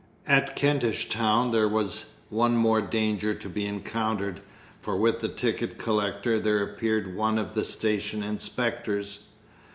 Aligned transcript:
At 0.25 0.55
Kentish 0.55 1.09
Town 1.09 1.51
there 1.51 1.67
was 1.67 2.05
one 2.31 2.57
more 2.57 2.81
danger 2.81 3.35
to 3.35 3.47
be 3.47 3.67
encountered, 3.67 4.41
for 4.81 4.95
with 4.97 5.19
the 5.19 5.29
ticket 5.29 5.77
collector 5.77 6.39
there 6.39 6.63
appeared 6.63 7.15
one 7.15 7.37
of 7.37 7.53
the 7.53 7.63
station 7.63 8.23
inspectors. 8.23 9.19